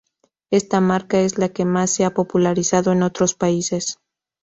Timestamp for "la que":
1.37-1.63